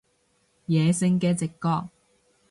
[0.67, 1.91] 野性嘅直覺